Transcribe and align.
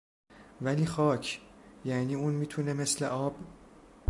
ولی 0.61 0.85
خاک! 0.85 1.41
یعنی 1.85 2.15
اون 2.15 2.33
میتونه 2.33 2.73
مثل 2.73 3.05
آب 3.05 3.35